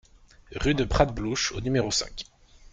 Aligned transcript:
Rue 0.55 0.73
de 0.73 0.83
Prat 0.83 1.05
Blouch 1.05 1.51
au 1.51 1.61
numéro 1.61 1.91
cinq 1.91 2.25